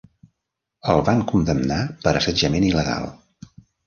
[0.93, 3.07] El van condemnar per assetjament il·legal.